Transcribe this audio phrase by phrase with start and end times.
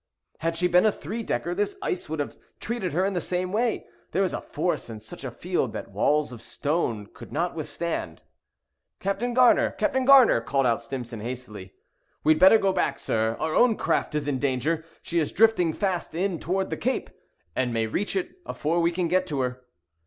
[0.39, 3.51] "Had she been a three decker, this ice would have treated her in the same
[3.51, 3.85] way.
[4.13, 8.23] There is a force in such a field that walls of stone could not withstand."
[8.99, 11.75] "Captain Gar'ner—Captain Gar'ner," called out Stimson, hastily;
[12.23, 14.83] "we'd better go back, sir; our own craft is in danger.
[15.03, 17.11] She is drifting fast in towards the cape,
[17.55, 19.61] and may reach it afore we can get to her!"